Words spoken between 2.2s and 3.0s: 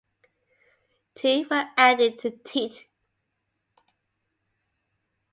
Tete.